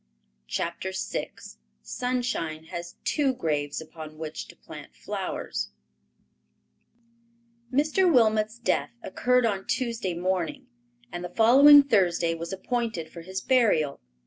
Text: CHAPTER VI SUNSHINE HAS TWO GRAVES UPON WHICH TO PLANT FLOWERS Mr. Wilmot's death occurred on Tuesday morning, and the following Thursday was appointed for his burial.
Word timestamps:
CHAPTER 0.47 0.93
VI 1.11 1.29
SUNSHINE 1.83 2.63
HAS 2.71 2.95
TWO 3.03 3.35
GRAVES 3.35 3.81
UPON 3.81 4.17
WHICH 4.17 4.47
TO 4.47 4.55
PLANT 4.55 4.95
FLOWERS 4.95 5.69
Mr. 7.71 8.11
Wilmot's 8.11 8.57
death 8.57 8.89
occurred 9.03 9.45
on 9.45 9.67
Tuesday 9.67 10.15
morning, 10.15 10.65
and 11.11 11.23
the 11.23 11.29
following 11.29 11.83
Thursday 11.83 12.33
was 12.33 12.51
appointed 12.51 13.11
for 13.11 13.21
his 13.21 13.41
burial. 13.41 13.99